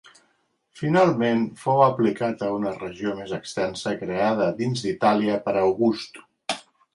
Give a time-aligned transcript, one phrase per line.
[0.79, 6.19] Finalment fou aplicat a una regió més extensa creada dins d'Itàlia per August.